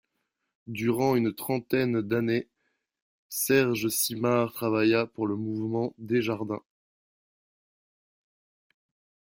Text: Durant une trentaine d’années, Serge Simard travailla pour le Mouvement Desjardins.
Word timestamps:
Durant 0.65 1.15
une 1.15 1.31
trentaine 1.31 2.01
d’années, 2.01 2.49
Serge 3.29 3.87
Simard 3.89 4.51
travailla 4.51 5.05
pour 5.05 5.27
le 5.27 5.35
Mouvement 5.35 5.93
Desjardins. 5.99 6.63